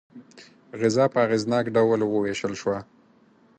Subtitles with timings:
[0.81, 2.79] غذا په اغېزناک ډول وویشل شوه.